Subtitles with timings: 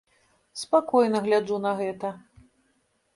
[0.61, 2.09] Спакойна гляджу на гэта.